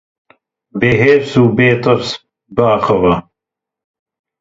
[0.79, 2.09] Bê hêrs û bê tirs
[2.55, 3.13] biaxive.